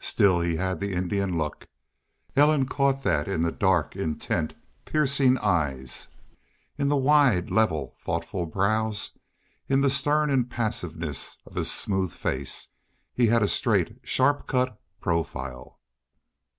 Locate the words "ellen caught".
2.36-3.02